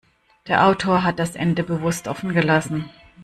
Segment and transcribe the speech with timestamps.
[0.47, 2.89] Der Autor hat das Ende bewusst offen gelassen.